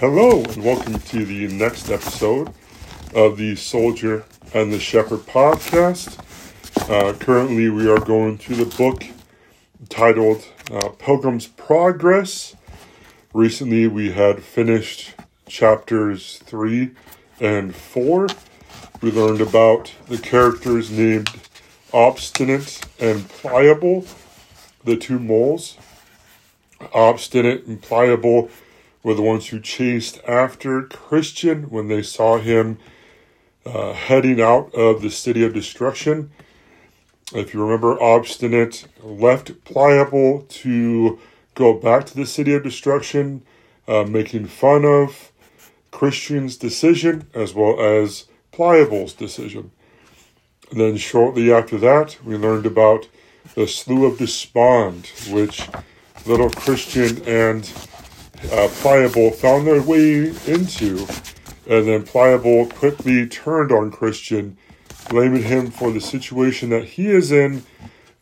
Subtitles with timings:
[0.00, 2.52] Hello, and welcome to the next episode
[3.16, 4.24] of the Soldier
[4.54, 6.20] and the Shepherd podcast.
[6.88, 9.04] Uh, currently, we are going through the book
[9.88, 12.54] titled uh, Pilgrim's Progress.
[13.34, 15.16] Recently, we had finished
[15.48, 16.92] chapters 3
[17.40, 18.28] and 4.
[19.00, 21.28] We learned about the characters named
[21.92, 24.06] Obstinate and Pliable,
[24.84, 25.76] the two moles.
[26.94, 28.48] Obstinate and Pliable
[29.02, 32.78] were the ones who chased after Christian when they saw him
[33.64, 36.30] uh, heading out of the city of destruction.
[37.34, 41.18] If you remember, Obstinate left Pliable to
[41.54, 43.42] go back to the city of destruction,
[43.86, 45.32] uh, making fun of
[45.90, 49.70] Christian's decision as well as Pliable's decision.
[50.70, 53.08] And then shortly after that, we learned about
[53.54, 55.68] the Slough of Despond, which
[56.26, 57.64] little Christian and
[58.52, 61.06] uh, Pliable found their way into.
[61.66, 64.56] And then Pliable quickly turned on Christian,
[65.10, 67.62] blaming him for the situation that he is in.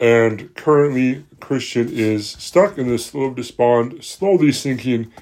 [0.00, 5.12] And currently, Christian is stuck in this of despond, slowly sinking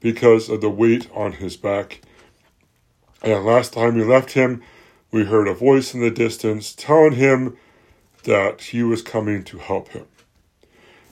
[0.00, 2.00] because of the weight on his back.
[3.22, 4.62] And last time we left him,
[5.10, 7.56] we heard a voice in the distance telling him
[8.24, 10.06] that he was coming to help him.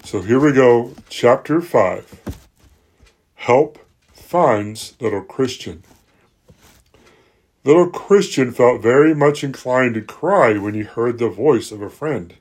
[0.05, 2.48] So here we go, chapter 5.
[3.49, 3.79] Help
[4.13, 5.83] finds little Christian.
[7.65, 11.89] Little Christian felt very much inclined to cry when he heard the voice of a
[11.89, 12.35] friend.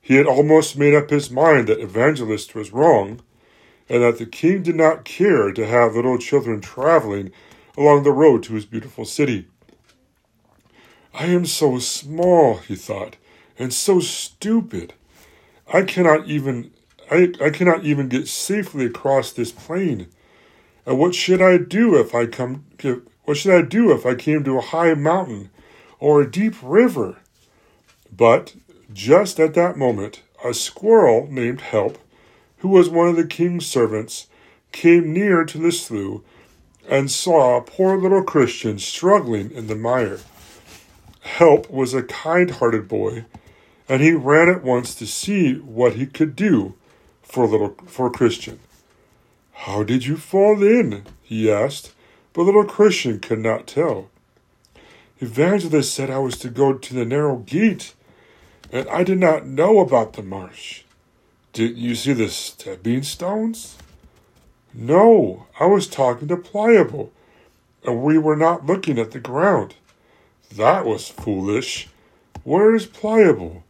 [0.00, 3.22] He had almost made up his mind that Evangelist was wrong,
[3.88, 7.32] and that the king did not care to have little children traveling
[7.76, 9.48] along the road to his beautiful city.
[11.12, 13.16] I am so small, he thought,
[13.58, 14.94] and so stupid.
[15.74, 16.70] I cannot even
[17.10, 20.06] I, I cannot even get safely across this plain.
[20.86, 22.64] And what should I do if I come
[23.24, 25.50] what should I do if I came to a high mountain
[25.98, 27.18] or a deep river?
[28.10, 28.56] But
[28.92, 31.98] just at that moment, a squirrel named Help,
[32.58, 34.26] who was one of the king's servants,
[34.72, 36.22] came near to the slough
[36.88, 40.18] and saw a poor little Christian struggling in the mire.
[41.20, 43.26] Help was a kind hearted boy,
[43.88, 46.74] and he ran at once to see what he could do
[47.22, 48.58] for little for Christian.
[49.64, 51.04] How did you fall in?
[51.22, 51.92] he asked,
[52.32, 54.08] but little Christian could not tell.
[55.18, 57.92] Evangelist said I was to go to the narrow gate,
[58.72, 60.84] and I did not know about the marsh.
[61.52, 63.76] Didn't you see the stepping stones?
[64.72, 67.12] No, I was talking to Pliable,
[67.84, 69.74] and we were not looking at the ground.
[70.50, 71.90] That was foolish.
[72.44, 73.62] Where is Pliable?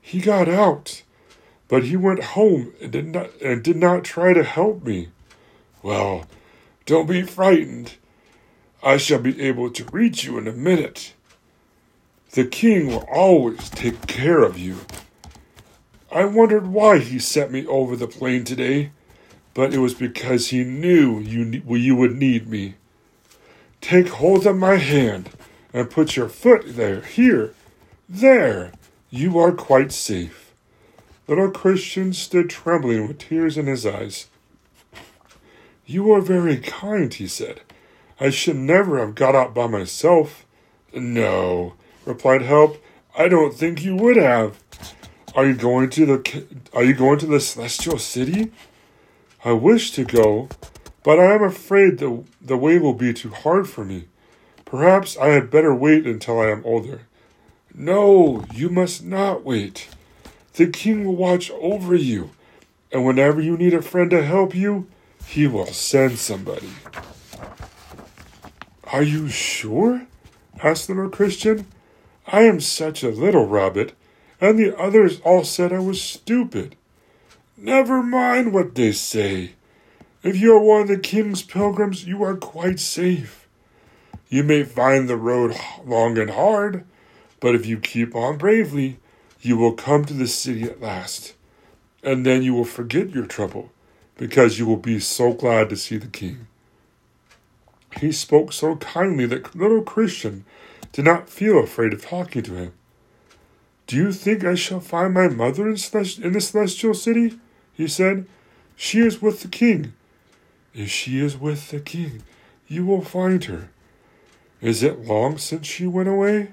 [0.00, 1.02] He got out
[1.72, 5.08] but he went home and did not and did not try to help me.
[5.82, 6.26] Well,
[6.84, 7.94] don't be frightened.
[8.82, 11.14] I shall be able to reach you in a minute.
[12.32, 14.80] The king will always take care of you.
[16.14, 18.90] I wondered why he sent me over the plain today,
[19.54, 22.74] but it was because he knew you, you would need me.
[23.80, 25.30] Take hold of my hand
[25.72, 27.54] and put your foot there, here,
[28.10, 28.72] there.
[29.08, 30.51] You are quite safe.
[31.28, 34.28] Little Christian stood trembling with tears in his eyes.
[35.86, 37.60] You are very kind, he said.
[38.18, 40.46] I should never have got out by myself.
[40.92, 41.74] No,
[42.04, 42.82] replied Help.
[43.16, 44.58] I don't think you would have.
[45.34, 46.44] Are you going to the
[46.74, 48.52] Are you going to the celestial city?
[49.44, 50.48] I wish to go,
[51.02, 54.08] but I am afraid the the way will be too hard for me.
[54.64, 57.02] Perhaps I had better wait until I am older.
[57.74, 59.88] No, you must not wait.
[60.54, 62.30] The king will watch over you,
[62.90, 64.86] and whenever you need a friend to help you,
[65.26, 66.70] he will send somebody.
[68.84, 70.06] Are you sure?
[70.62, 71.66] asked the little Christian.
[72.26, 73.94] I am such a little rabbit,
[74.40, 76.76] and the others all said I was stupid.
[77.56, 79.52] Never mind what they say.
[80.22, 83.48] If you are one of the king's pilgrims, you are quite safe.
[84.28, 86.84] You may find the road long and hard,
[87.40, 88.98] but if you keep on bravely,
[89.42, 91.34] you will come to the city at last,
[92.02, 93.70] and then you will forget your trouble,
[94.16, 96.46] because you will be so glad to see the king.
[98.00, 100.44] He spoke so kindly that little Christian
[100.92, 102.72] did not feel afraid of talking to him.
[103.86, 105.76] Do you think I shall find my mother in,
[106.22, 107.38] in the celestial city?
[107.72, 108.26] he said.
[108.76, 109.92] She is with the king.
[110.74, 112.22] If she is with the king,
[112.68, 113.70] you will find her.
[114.60, 116.52] Is it long since she went away?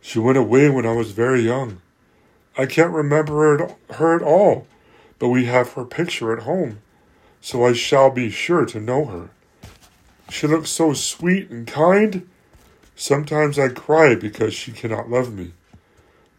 [0.00, 1.80] She went away when I was very young.
[2.56, 4.66] I can't remember her, at all,
[5.18, 6.80] but we have her picture at home,
[7.40, 9.30] so I shall be sure to know her.
[10.30, 12.28] She looks so sweet and kind.
[12.96, 15.52] Sometimes I cry because she cannot love me.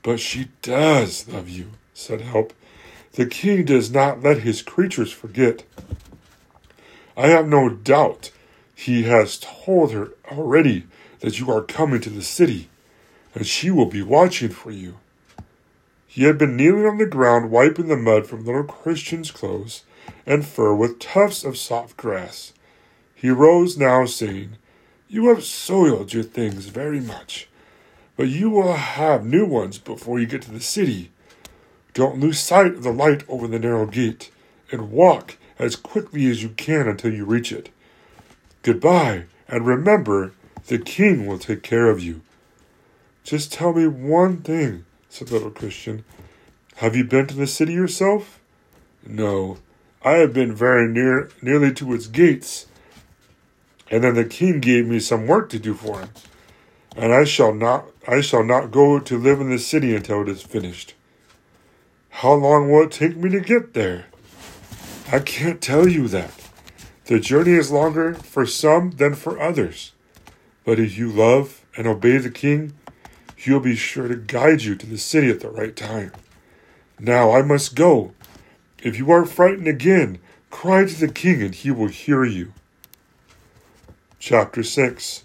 [0.04, 2.54] But she does love you, said Help.
[3.14, 5.64] The king does not let his creatures forget.
[7.18, 8.32] I have no doubt
[8.74, 10.88] he has told her already
[11.20, 12.70] that you are coming to the city,
[13.34, 14.98] and she will be watching for you.
[16.08, 19.84] He had been kneeling on the ground, wiping the mud from little Christian's clothes
[20.26, 22.54] and fur with tufts of soft grass.
[23.16, 24.58] He rose now, saying,
[25.08, 27.48] You have soiled your things very much,
[28.18, 31.12] but you will have new ones before you get to the city.
[31.94, 34.32] Don't lose sight of the light over the narrow gate,
[34.72, 37.70] and walk as quickly as you can until you reach it.
[38.64, 40.34] Goodbye, and remember,
[40.68, 42.22] the king will take care of you.
[43.24, 46.04] Just tell me one thing, said little Christian.
[46.78, 48.40] Have you been to the city yourself?
[49.06, 49.58] No,
[50.04, 52.66] I have been very near nearly to its gates.
[53.90, 56.10] And then the king gave me some work to do for him.
[56.96, 60.30] And I shall not I shall not go to live in the city until it
[60.30, 60.96] is finished.
[62.10, 64.06] How long will it take me to get there?
[65.12, 66.32] I can't tell you that.
[67.06, 69.92] The journey is longer for some than for others.
[70.64, 72.74] But if you love and obey the king,
[73.44, 76.12] he'll be sure to guide you to the city at the right time.
[77.00, 78.14] Now I must go.
[78.84, 80.20] If you are frightened again,
[80.52, 82.54] cry to the king and he will hear you.
[84.20, 85.24] Chapter 6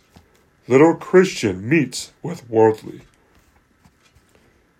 [0.66, 3.02] Little Christian meets with Worldly.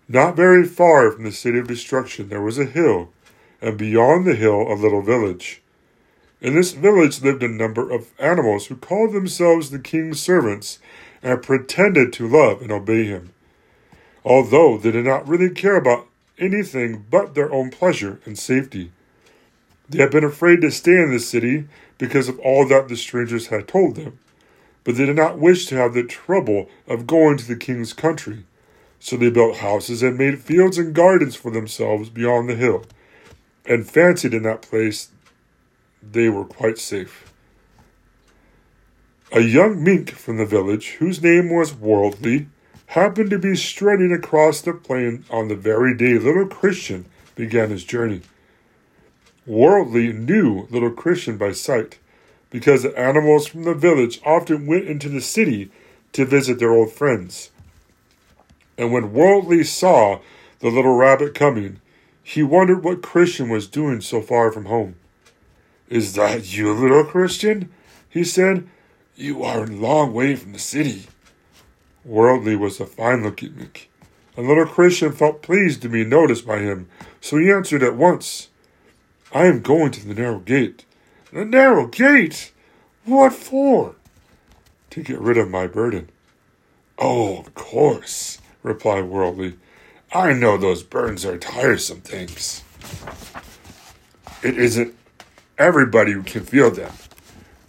[0.09, 3.09] Not very far from the city of destruction there was a hill,
[3.61, 5.61] and beyond the hill a little village.
[6.41, 10.79] In this village lived a number of animals who called themselves the king's servants
[11.21, 13.33] and pretended to love and obey him,
[14.23, 18.91] although they did not really care about anything but their own pleasure and safety.
[19.89, 21.67] They had been afraid to stay in the city
[21.97, 24.19] because of all that the strangers had told them,
[24.83, 28.43] but they did not wish to have the trouble of going to the king's country.
[28.99, 32.83] So they built houses and made fields and gardens for themselves beyond the hill,
[33.65, 35.09] and fancied in that place
[36.01, 37.31] they were quite safe.
[39.33, 42.47] A young mink from the village, whose name was Worldly,
[42.87, 47.83] happened to be strutting across the plain on the very day little Christian began his
[47.83, 48.21] journey.
[49.45, 51.99] Worldly knew little Christian by sight,
[52.49, 55.71] because the animals from the village often went into the city
[56.13, 57.51] to visit their old friends.
[58.77, 60.21] And when Worldly saw
[60.59, 61.81] the little rabbit coming,
[62.23, 64.95] he wondered what Christian was doing so far from home.
[65.89, 67.69] Is that you, little Christian?
[68.09, 68.69] he said.
[69.19, 71.07] You are a long way from the city.
[72.05, 73.89] Worldly was a fine looking mink,
[74.35, 76.87] and little Christian felt pleased to be noticed by him,
[77.19, 78.49] so he answered at once,
[79.33, 80.85] I am going to the narrow gate.
[81.33, 82.51] The narrow gate?
[83.05, 83.95] What for?
[84.91, 86.09] To get rid of my burden.
[86.99, 89.57] Oh, of course, replied Worldly.
[90.13, 92.63] I know those burdens are tiresome things.
[94.43, 94.95] It isn't
[95.57, 96.93] everybody who can feel them,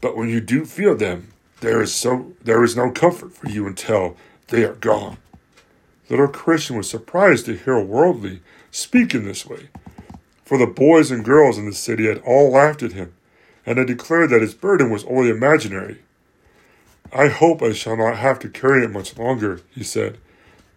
[0.02, 3.66] but when you do feel them, there is so there is no comfort for you
[3.66, 4.16] until
[4.48, 5.18] they are gone.
[6.08, 8.40] Little Christian was surprised to hear a worldly
[8.70, 9.68] speak in this way,
[10.44, 13.12] for the boys and girls in the city had all laughed at him,
[13.66, 15.98] and had declared that his burden was only imaginary.
[17.12, 20.18] I hope I shall not have to carry it much longer, he said.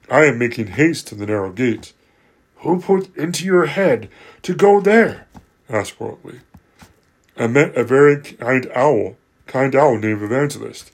[0.09, 1.93] I am making haste to the narrow gate.
[2.57, 4.09] Who put into your head
[4.43, 5.27] to go there?
[5.69, 6.41] asked Worldly.
[7.37, 9.15] I met a very kind owl,
[9.47, 10.91] kind owl named Evangelist,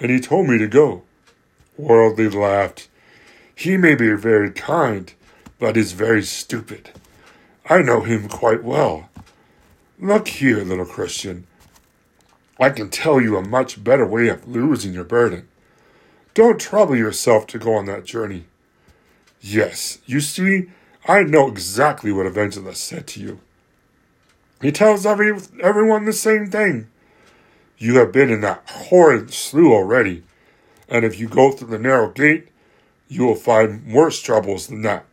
[0.00, 1.02] and he told me to go.
[1.76, 2.88] Worldly laughed.
[3.54, 5.12] He may be very kind,
[5.58, 6.90] but is very stupid.
[7.68, 9.08] I know him quite well.
[9.98, 11.46] Look here, little Christian.
[12.60, 15.48] I can tell you a much better way of losing your burden.
[16.34, 18.44] Don't trouble yourself to go on that journey.
[19.40, 20.70] Yes, you see,
[21.06, 23.40] I know exactly what Evangelist said to you.
[24.60, 26.88] He tells every, everyone the same thing.
[27.78, 30.24] You have been in that horrid slough already
[30.88, 32.48] and if you go through the narrow gate,
[33.08, 35.04] you will find worse troubles than that.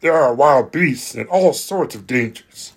[0.00, 2.72] There are wild beasts and all sorts of dangers,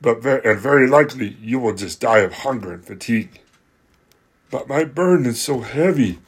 [0.00, 3.40] but very, and very likely you will just die of hunger and fatigue.
[4.50, 6.18] But my burden is so heavy,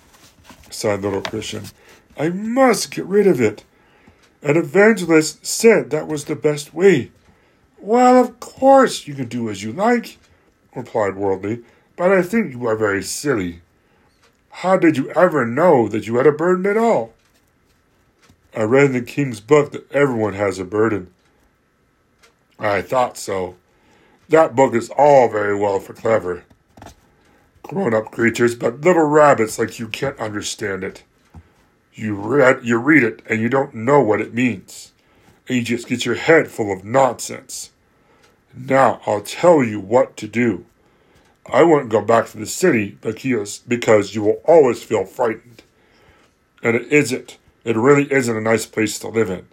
[0.70, 1.64] sighed little Christian.
[2.16, 3.64] I must get rid of it.
[4.42, 7.10] An evangelist said that was the best way.
[7.84, 10.16] Well, of course you can do as you like,
[10.74, 11.64] replied Worldly,
[11.96, 13.60] but I think you are very silly.
[14.48, 17.12] How did you ever know that you had a burden at all?
[18.56, 21.12] I read in the king's book that everyone has a burden.
[22.58, 23.56] I thought so.
[24.30, 26.44] That book is all very well for clever
[27.64, 31.02] grown up creatures, but little rabbits like you can't understand it.
[31.92, 34.92] You read you read it and you don't know what it means.
[35.48, 37.70] And you just get your head full of nonsense.
[38.56, 40.64] Now I'll tell you what to do.
[41.46, 45.62] I wouldn't go back to the city because because you will always feel frightened.
[46.62, 47.38] And it isn't.
[47.64, 49.46] It really isn't a nice place to live in.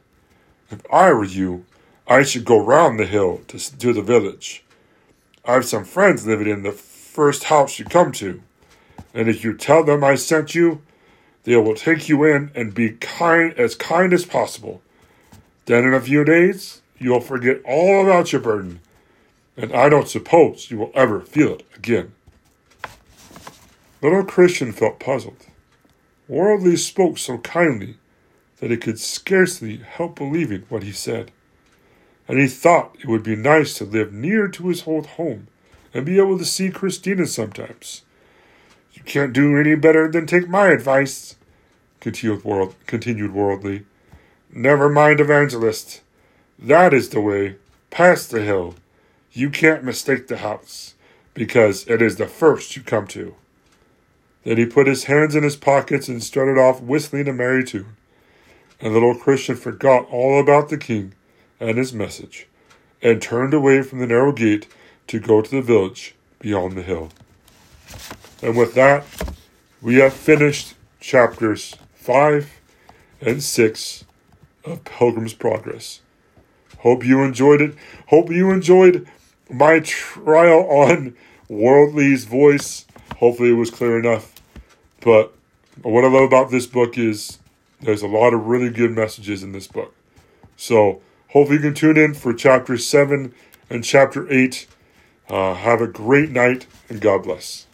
[0.70, 1.65] If I were you,
[2.08, 4.63] I should go round the hill to, to the village.
[5.46, 8.41] I have some friends living in the first house you come to,
[9.13, 10.81] and if you tell them I sent you,
[11.43, 14.81] they will take you in and be kind as kind as possible.
[15.65, 18.81] Then in a few days, you'll forget all about your burden,
[19.58, 22.13] and I don't suppose you will ever feel it again.
[24.01, 25.46] Little Christian felt puzzled.
[26.27, 27.98] Worldly spoke so kindly
[28.60, 31.31] that he could scarcely help believing what he said.
[32.27, 35.48] And he thought it would be nice to live near to his old home
[35.93, 38.03] and be able to see Christina sometimes.
[38.93, 41.36] You can't do any better than take my advice,
[42.00, 43.86] continued, world, continued Worldly.
[44.51, 46.01] Never mind, Evangelist.
[46.58, 47.55] That is the way,
[47.89, 48.75] past the hill.
[49.34, 50.96] You can't mistake the house,
[51.34, 53.36] because it is the first you come to.
[54.44, 57.96] Then he put his hands in his pockets and started off whistling a merry tune.
[58.82, 61.14] And little Christian forgot all about the king
[61.62, 62.48] and his message,
[63.02, 64.68] and turned away from the narrow gate
[65.08, 67.10] to go to the village beyond the hill.
[68.42, 69.06] And with that,
[69.82, 72.60] we have finished chapters 5
[73.22, 74.06] and 6
[74.66, 76.02] of Pilgrim's Progress.
[76.80, 77.76] Hope you enjoyed it.
[78.08, 79.08] Hope you enjoyed
[79.51, 81.15] my trial on
[81.50, 82.86] Worldly's voice.
[83.17, 84.36] Hopefully, it was clear enough.
[85.01, 85.34] But
[85.81, 87.39] what I love about this book is
[87.81, 89.93] there's a lot of really good messages in this book.
[90.55, 93.34] So, hopefully, you can tune in for chapter 7
[93.70, 94.67] and chapter 8
[95.29, 97.65] uh, have a great night and God bless.